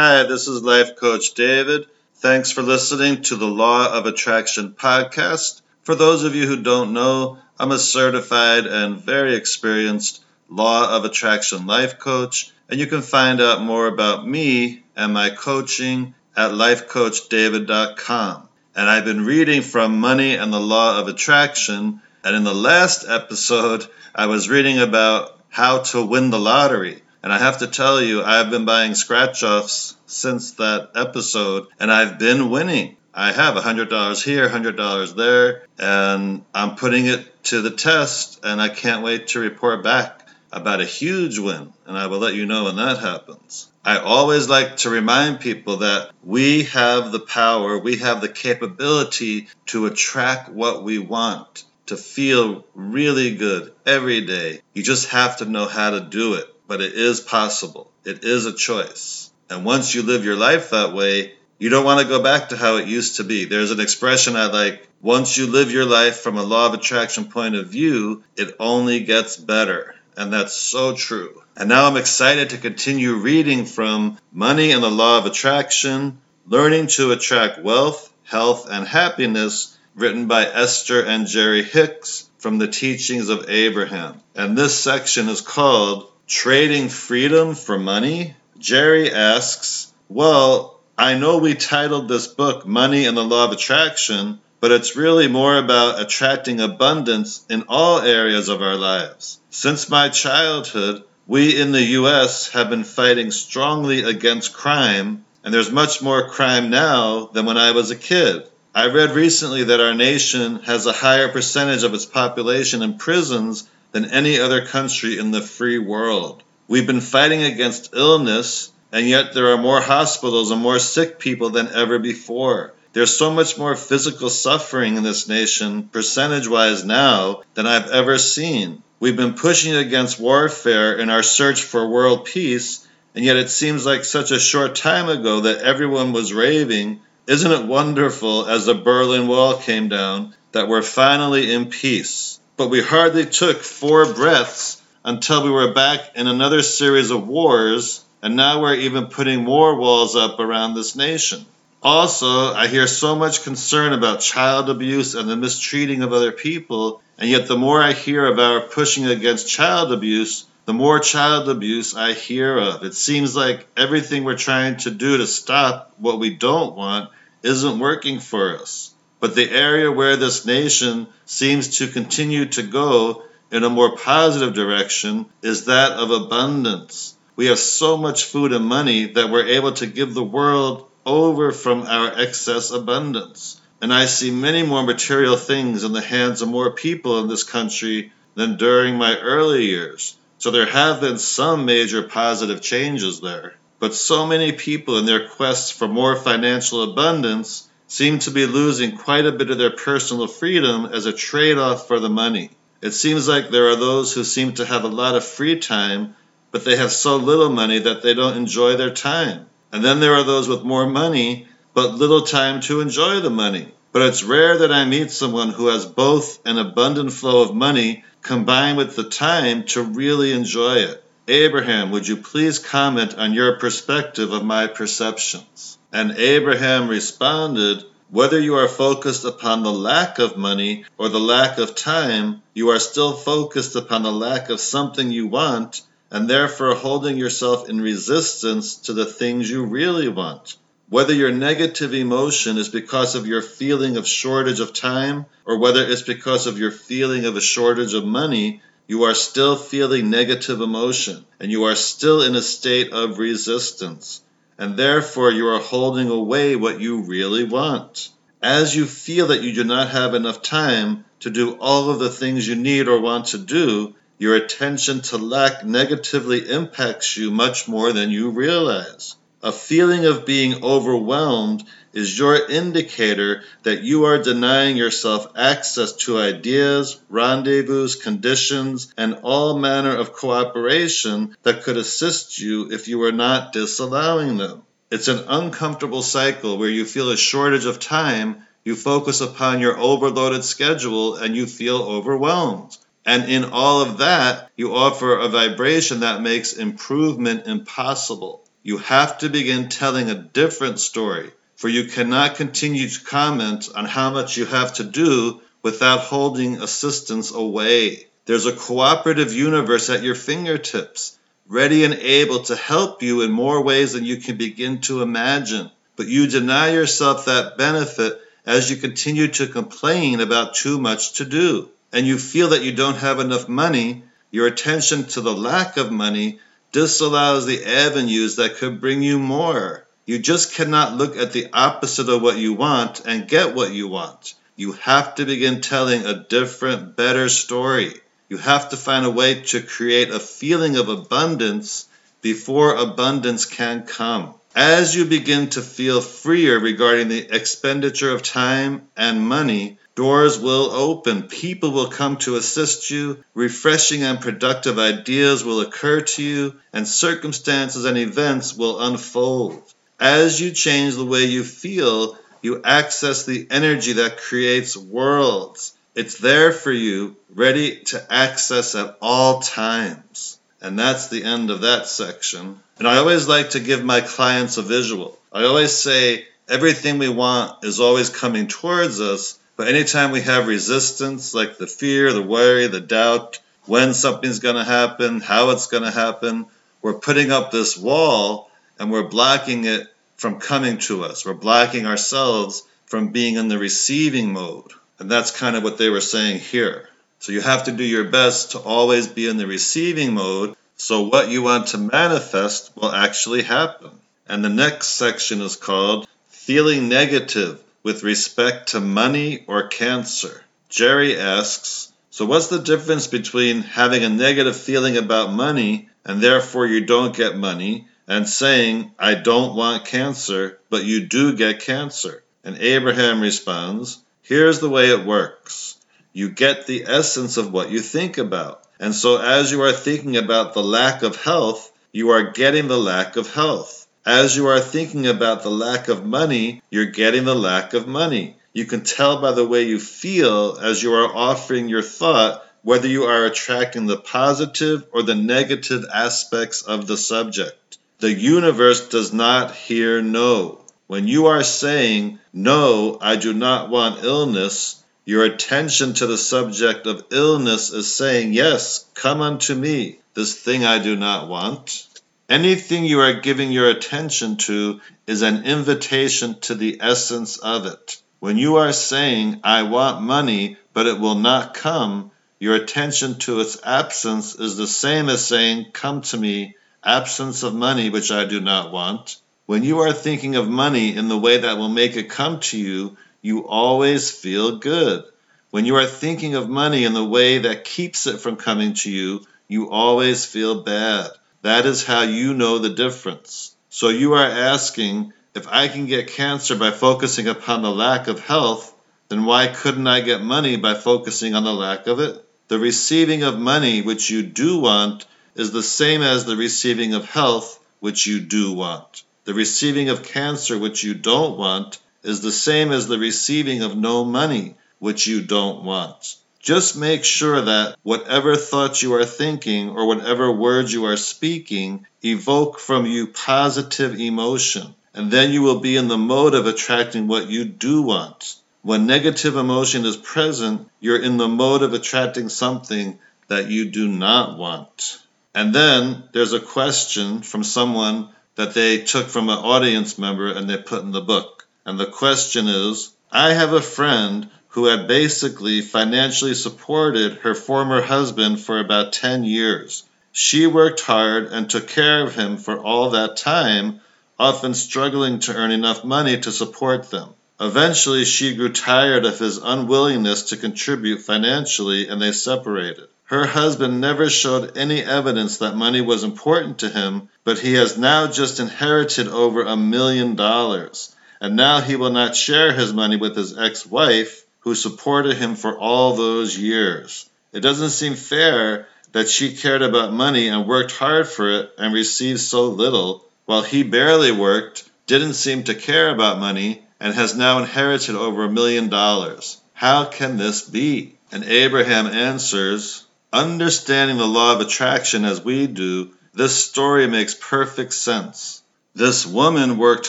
[0.00, 1.88] Hi, this is Life Coach David.
[2.18, 5.60] Thanks for listening to the Law of Attraction podcast.
[5.82, 11.04] For those of you who don't know, I'm a certified and very experienced Law of
[11.04, 16.52] Attraction life coach, and you can find out more about me and my coaching at
[16.52, 18.48] lifecoachdavid.com.
[18.76, 23.04] And I've been reading from Money and the Law of Attraction, and in the last
[23.08, 27.02] episode, I was reading about how to win the lottery.
[27.22, 31.90] And I have to tell you, I've been buying scratch offs since that episode, and
[31.90, 32.96] I've been winning.
[33.12, 38.68] I have $100 here, $100 there, and I'm putting it to the test, and I
[38.68, 42.64] can't wait to report back about a huge win, and I will let you know
[42.64, 43.68] when that happens.
[43.84, 49.48] I always like to remind people that we have the power, we have the capability
[49.66, 54.60] to attract what we want, to feel really good every day.
[54.74, 57.90] You just have to know how to do it but it is possible.
[58.04, 59.30] It is a choice.
[59.50, 62.56] And once you live your life that way, you don't want to go back to
[62.56, 63.46] how it used to be.
[63.46, 67.26] There's an expression I like once you live your life from a law of attraction
[67.26, 69.94] point of view, it only gets better.
[70.16, 71.42] And that's so true.
[71.56, 76.86] And now I'm excited to continue reading from Money and the Law of Attraction Learning
[76.88, 83.28] to Attract Wealth, Health, and Happiness, written by Esther and Jerry Hicks from the Teachings
[83.28, 84.20] of Abraham.
[84.34, 88.36] And this section is called Trading freedom for money?
[88.58, 94.38] Jerry asks, Well, I know we titled this book Money and the Law of Attraction,
[94.60, 99.40] but it's really more about attracting abundance in all areas of our lives.
[99.48, 102.50] Since my childhood, we in the U.S.
[102.50, 107.70] have been fighting strongly against crime, and there's much more crime now than when I
[107.70, 108.46] was a kid.
[108.74, 113.66] I read recently that our nation has a higher percentage of its population in prisons
[113.92, 116.42] than any other country in the free world.
[116.66, 121.50] We've been fighting against illness, and yet there are more hospitals and more sick people
[121.50, 122.74] than ever before.
[122.92, 128.18] There's so much more physical suffering in this nation, percentage wise, now than I've ever
[128.18, 128.82] seen.
[129.00, 133.86] We've been pushing against warfare in our search for world peace, and yet it seems
[133.86, 137.00] like such a short time ago that everyone was raving.
[137.26, 142.37] Isn't it wonderful as the Berlin Wall came down that we're finally in peace?
[142.58, 148.04] But we hardly took four breaths until we were back in another series of wars,
[148.20, 151.46] and now we're even putting more walls up around this nation.
[151.84, 157.00] Also, I hear so much concern about child abuse and the mistreating of other people,
[157.16, 161.94] and yet the more I hear about pushing against child abuse, the more child abuse
[161.94, 162.82] I hear of.
[162.82, 167.10] It seems like everything we're trying to do to stop what we don't want
[167.44, 168.92] isn't working for us.
[169.20, 174.54] But the area where this nation seems to continue to go in a more positive
[174.54, 177.16] direction is that of abundance.
[177.34, 181.52] We have so much food and money that we're able to give the world over
[181.52, 183.60] from our excess abundance.
[183.80, 187.44] And I see many more material things in the hands of more people in this
[187.44, 190.16] country than during my early years.
[190.38, 193.54] So there have been some major positive changes there.
[193.80, 198.96] But so many people in their quest for more financial abundance seem to be losing
[198.96, 202.50] quite a bit of their personal freedom as a trade off for the money.
[202.82, 206.14] It seems like there are those who seem to have a lot of free time,
[206.50, 209.46] but they have so little money that they don't enjoy their time.
[209.72, 213.72] And then there are those with more money, but little time to enjoy the money.
[213.90, 218.04] But it's rare that I meet someone who has both an abundant flow of money
[218.20, 221.02] combined with the time to really enjoy it.
[221.26, 225.77] Abraham, would you please comment on your perspective of my perceptions?
[225.90, 231.56] And Abraham responded, Whether you are focused upon the lack of money or the lack
[231.56, 236.74] of time, you are still focused upon the lack of something you want, and therefore
[236.74, 240.56] holding yourself in resistance to the things you really want.
[240.90, 245.82] Whether your negative emotion is because of your feeling of shortage of time, or whether
[245.82, 250.60] it's because of your feeling of a shortage of money, you are still feeling negative
[250.60, 254.20] emotion, and you are still in a state of resistance
[254.58, 258.10] and therefore you are holding away what you really want.
[258.42, 262.10] As you feel that you do not have enough time to do all of the
[262.10, 267.68] things you need or want to do, your attention to lack negatively impacts you much
[267.68, 269.14] more than you realize.
[269.40, 271.62] A feeling of being overwhelmed
[271.92, 279.56] is your indicator that you are denying yourself access to ideas, rendezvous, conditions, and all
[279.56, 284.62] manner of cooperation that could assist you if you were not disallowing them.
[284.90, 289.78] It's an uncomfortable cycle where you feel a shortage of time, you focus upon your
[289.78, 292.76] overloaded schedule, and you feel overwhelmed.
[293.06, 298.42] And in all of that, you offer a vibration that makes improvement impossible.
[298.62, 303.84] You have to begin telling a different story, for you cannot continue to comment on
[303.84, 308.08] how much you have to do without holding assistance away.
[308.26, 313.62] There's a cooperative universe at your fingertips, ready and able to help you in more
[313.62, 315.70] ways than you can begin to imagine.
[315.96, 321.24] But you deny yourself that benefit as you continue to complain about too much to
[321.24, 321.70] do.
[321.92, 325.90] And you feel that you don't have enough money, your attention to the lack of
[325.90, 326.40] money
[326.72, 329.86] disallows the avenues that could bring you more.
[330.06, 333.88] You just cannot look at the opposite of what you want and get what you
[333.88, 334.34] want.
[334.56, 337.94] You have to begin telling a different, better story.
[338.28, 341.86] You have to find a way to create a feeling of abundance
[342.22, 344.34] before abundance can come.
[344.58, 350.70] As you begin to feel freer regarding the expenditure of time and money, Doors will
[350.70, 356.54] open, people will come to assist you, refreshing and productive ideas will occur to you,
[356.72, 359.62] and circumstances and events will unfold.
[360.00, 365.72] As you change the way you feel, you access the energy that creates worlds.
[365.94, 370.37] It's there for you, ready to access at all times.
[370.60, 372.60] And that's the end of that section.
[372.78, 375.18] And I always like to give my clients a visual.
[375.32, 380.48] I always say everything we want is always coming towards us, but anytime we have
[380.48, 385.66] resistance, like the fear, the worry, the doubt, when something's going to happen, how it's
[385.66, 386.46] going to happen,
[386.80, 391.26] we're putting up this wall and we're blocking it from coming to us.
[391.26, 394.72] We're blocking ourselves from being in the receiving mode.
[394.98, 396.88] And that's kind of what they were saying here.
[397.20, 401.00] So you have to do your best to always be in the receiving mode so
[401.02, 403.90] what you want to manifest will actually happen.
[404.28, 410.44] And the next section is called Feeling Negative with respect to money or cancer.
[410.68, 416.66] Jerry asks, So what's the difference between having a negative feeling about money and therefore
[416.66, 422.22] you don't get money and saying, I don't want cancer, but you do get cancer?
[422.44, 425.77] And Abraham responds, Here's the way it works.
[426.12, 428.64] You get the essence of what you think about.
[428.80, 432.78] And so as you are thinking about the lack of health, you are getting the
[432.78, 433.86] lack of health.
[434.06, 438.36] As you are thinking about the lack of money, you're getting the lack of money.
[438.52, 442.88] You can tell by the way you feel as you are offering your thought whether
[442.88, 447.78] you are attracting the positive or the negative aspects of the subject.
[447.98, 450.64] The universe does not hear no.
[450.86, 454.77] When you are saying, No, I do not want illness,
[455.08, 460.66] your attention to the subject of illness is saying, Yes, come unto me, this thing
[460.66, 461.88] I do not want.
[462.28, 468.02] Anything you are giving your attention to is an invitation to the essence of it.
[468.20, 473.40] When you are saying, I want money, but it will not come, your attention to
[473.40, 478.26] its absence is the same as saying, Come to me, absence of money which I
[478.26, 479.16] do not want.
[479.46, 482.58] When you are thinking of money in the way that will make it come to
[482.58, 485.04] you, you always feel good.
[485.50, 488.90] When you are thinking of money in the way that keeps it from coming to
[488.90, 491.10] you, you always feel bad.
[491.42, 493.54] That is how you know the difference.
[493.70, 498.20] So you are asking, if I can get cancer by focusing upon the lack of
[498.20, 498.74] health,
[499.08, 502.24] then why couldn't I get money by focusing on the lack of it?
[502.48, 507.08] The receiving of money, which you do want, is the same as the receiving of
[507.08, 509.02] health, which you do want.
[509.24, 513.76] The receiving of cancer, which you don't want, is the same as the receiving of
[513.76, 516.16] no money, which you don't want.
[516.40, 521.86] Just make sure that whatever thoughts you are thinking or whatever words you are speaking
[522.02, 527.08] evoke from you positive emotion, and then you will be in the mode of attracting
[527.08, 528.36] what you do want.
[528.62, 533.88] When negative emotion is present, you're in the mode of attracting something that you do
[533.88, 534.98] not want.
[535.34, 540.48] And then there's a question from someone that they took from an audience member and
[540.48, 541.37] they put in the book.
[541.68, 547.82] And the question is I have a friend who had basically financially supported her former
[547.82, 549.82] husband for about 10 years.
[550.10, 553.82] She worked hard and took care of him for all that time,
[554.18, 557.10] often struggling to earn enough money to support them.
[557.38, 562.88] Eventually, she grew tired of his unwillingness to contribute financially and they separated.
[563.04, 567.76] Her husband never showed any evidence that money was important to him, but he has
[567.76, 570.94] now just inherited over a million dollars.
[571.20, 575.34] And now he will not share his money with his ex wife, who supported him
[575.34, 577.08] for all those years.
[577.32, 581.74] It doesn't seem fair that she cared about money and worked hard for it and
[581.74, 587.14] received so little, while he barely worked, didn't seem to care about money, and has
[587.14, 589.36] now inherited over a million dollars.
[589.52, 590.94] How can this be?
[591.12, 597.72] And Abraham answers, Understanding the law of attraction as we do, this story makes perfect
[597.72, 598.42] sense.
[598.74, 599.88] This woman worked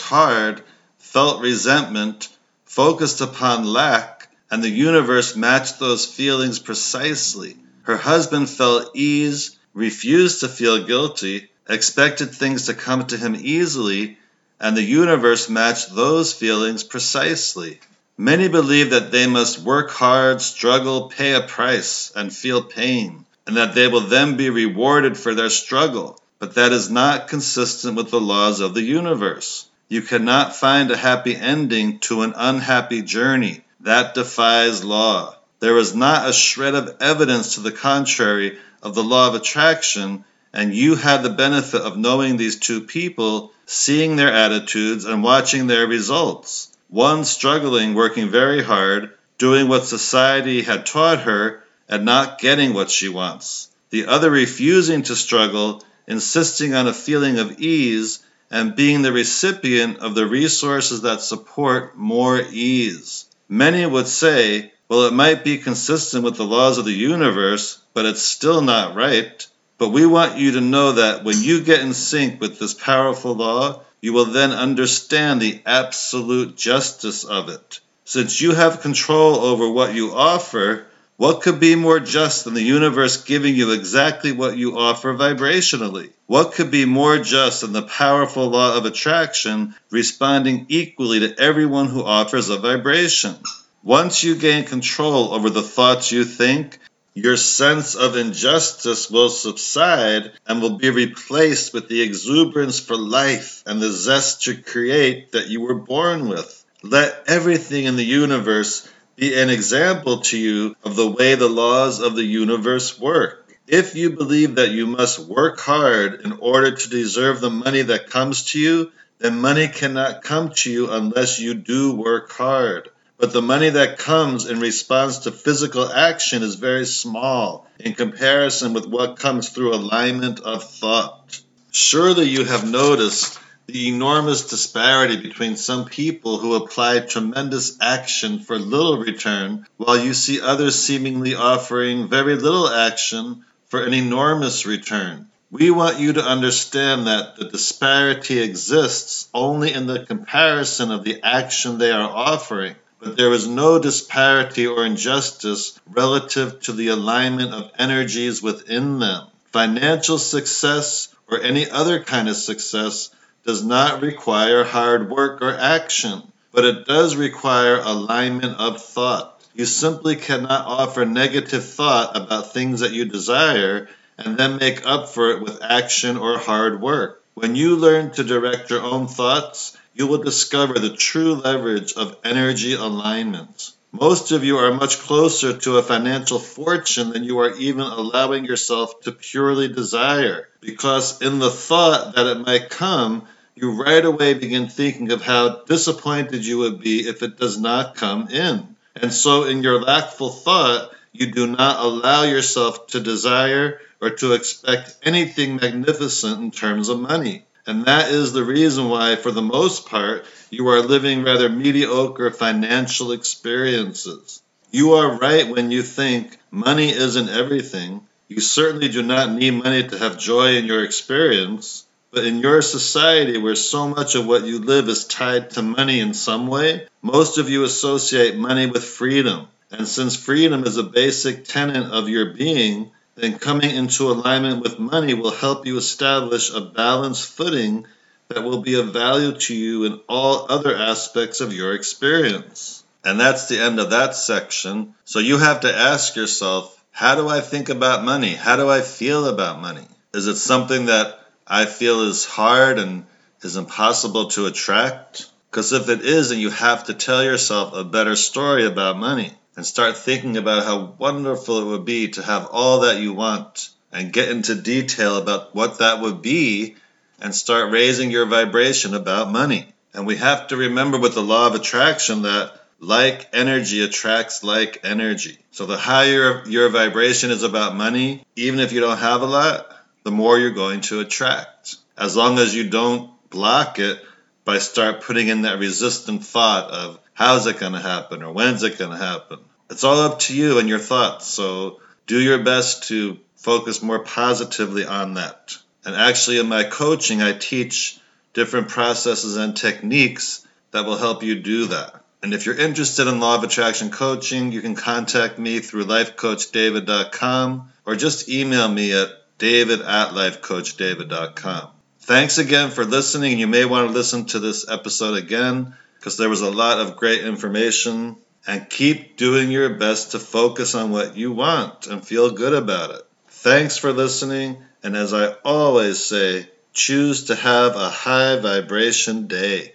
[0.00, 0.62] hard,
[1.12, 2.28] felt resentment,
[2.64, 7.56] focused upon lack, and the universe matched those feelings precisely.
[7.82, 14.18] Her husband felt ease, refused to feel guilty, expected things to come to him easily,
[14.60, 17.80] and the universe matched those feelings precisely.
[18.16, 23.56] Many believe that they must work hard, struggle, pay a price, and feel pain, and
[23.56, 26.22] that they will then be rewarded for their struggle.
[26.38, 29.66] But that is not consistent with the laws of the universe.
[29.90, 33.62] You cannot find a happy ending to an unhappy journey.
[33.80, 35.34] That defies law.
[35.58, 40.24] There is not a shred of evidence to the contrary of the law of attraction,
[40.54, 45.66] and you had the benefit of knowing these two people, seeing their attitudes, and watching
[45.66, 52.40] their results one struggling, working very hard, doing what society had taught her, and not
[52.40, 53.68] getting what she wants.
[53.90, 58.20] The other refusing to struggle, insisting on a feeling of ease,
[58.50, 63.26] and being the recipient of the resources that support more ease.
[63.48, 68.06] Many would say, well, it might be consistent with the laws of the universe, but
[68.06, 69.46] it's still not right.
[69.78, 73.34] But we want you to know that when you get in sync with this powerful
[73.34, 77.80] law, you will then understand the absolute justice of it.
[78.04, 80.86] Since you have control over what you offer,
[81.20, 86.08] what could be more just than the universe giving you exactly what you offer vibrationally?
[86.26, 91.88] What could be more just than the powerful law of attraction responding equally to everyone
[91.88, 93.36] who offers a vibration?
[93.82, 96.78] Once you gain control over the thoughts you think,
[97.12, 103.62] your sense of injustice will subside and will be replaced with the exuberance for life
[103.66, 106.64] and the zest to create that you were born with.
[106.82, 112.00] Let everything in the universe be an example to you of the way the laws
[112.00, 113.46] of the universe work.
[113.66, 118.10] If you believe that you must work hard in order to deserve the money that
[118.10, 122.88] comes to you, then money cannot come to you unless you do work hard.
[123.18, 128.72] But the money that comes in response to physical action is very small in comparison
[128.72, 131.40] with what comes through alignment of thought.
[131.70, 133.38] Surely you have noticed
[133.70, 140.12] the enormous disparity between some people who apply tremendous action for little return, while you
[140.14, 145.28] see others seemingly offering very little action for an enormous return.
[145.50, 151.20] We want you to understand that the disparity exists only in the comparison of the
[151.22, 157.54] action they are offering but there is no disparity or injustice relative to the alignment
[157.54, 159.26] of energies within them.
[159.52, 163.10] Financial success or any other kind of success
[163.50, 169.42] does not require hard work or action, but it does require alignment of thought.
[169.54, 175.08] You simply cannot offer negative thought about things that you desire and then make up
[175.08, 177.24] for it with action or hard work.
[177.34, 182.18] When you learn to direct your own thoughts, you will discover the true leverage of
[182.22, 183.72] energy alignment.
[183.92, 188.44] Most of you are much closer to a financial fortune than you are even allowing
[188.44, 193.26] yourself to purely desire, because in the thought that it might come,
[193.60, 197.94] you right away begin thinking of how disappointed you would be if it does not
[197.94, 198.76] come in.
[198.96, 204.32] And so, in your lackful thought, you do not allow yourself to desire or to
[204.32, 207.44] expect anything magnificent in terms of money.
[207.66, 212.30] And that is the reason why, for the most part, you are living rather mediocre
[212.30, 214.42] financial experiences.
[214.70, 218.06] You are right when you think money isn't everything.
[218.28, 221.84] You certainly do not need money to have joy in your experience.
[222.12, 226.00] But in your society, where so much of what you live is tied to money
[226.00, 229.46] in some way, most of you associate money with freedom.
[229.70, 234.80] And since freedom is a basic tenet of your being, then coming into alignment with
[234.80, 237.86] money will help you establish a balanced footing
[238.28, 242.82] that will be of value to you in all other aspects of your experience.
[243.04, 244.94] And that's the end of that section.
[245.04, 248.34] So you have to ask yourself, how do I think about money?
[248.34, 249.86] How do I feel about money?
[250.12, 251.19] Is it something that
[251.52, 253.06] I feel is hard and
[253.42, 255.26] is impossible to attract?
[255.50, 259.32] Because if it is, then you have to tell yourself a better story about money
[259.56, 263.70] and start thinking about how wonderful it would be to have all that you want
[263.90, 266.76] and get into detail about what that would be
[267.20, 269.66] and start raising your vibration about money.
[269.92, 274.80] And we have to remember with the law of attraction that like energy attracts like
[274.84, 275.36] energy.
[275.50, 279.66] So the higher your vibration is about money, even if you don't have a lot,
[280.02, 281.76] the more you're going to attract.
[281.96, 284.00] As long as you don't block it
[284.44, 288.62] by start putting in that resistant thought of how's it going to happen or when's
[288.62, 289.38] it going to happen
[289.70, 291.26] it's all up to you and your thoughts.
[291.26, 295.56] So do your best to focus more positively on that.
[295.84, 297.98] And actually, in my coaching, I teach
[298.34, 302.04] different processes and techniques that will help you do that.
[302.22, 307.72] And if you're interested in Law of Attraction coaching, you can contact me through lifecoachdavid.com
[307.86, 309.08] or just email me at
[309.40, 311.70] david at lifecoachdavid.com.
[311.98, 313.38] Thanks again for listening.
[313.38, 316.96] You may want to listen to this episode again because there was a lot of
[316.96, 318.16] great information.
[318.46, 322.90] And keep doing your best to focus on what you want and feel good about
[322.90, 323.02] it.
[323.28, 324.62] Thanks for listening.
[324.82, 329.74] And as I always say, choose to have a high vibration day.